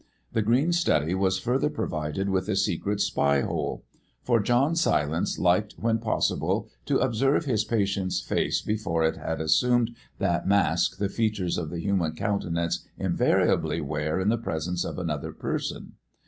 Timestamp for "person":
15.31-15.91